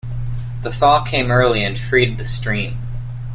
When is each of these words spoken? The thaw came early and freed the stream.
The 0.63 0.71
thaw 0.71 1.03
came 1.03 1.29
early 1.29 1.63
and 1.63 1.77
freed 1.77 2.17
the 2.17 2.25
stream. 2.25 2.79